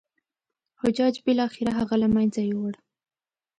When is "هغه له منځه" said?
1.79-2.41